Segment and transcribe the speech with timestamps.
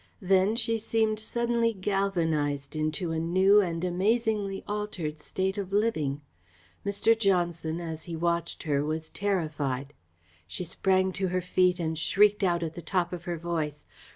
[0.23, 6.21] Then she seemed suddenly galvanised into a new and amazingly altered state of living.
[6.83, 7.15] Mr.
[7.15, 9.93] Johnson, as he watched her, was terrified.
[10.47, 13.85] She sprang to her feet and shrieked out at the top of her voice.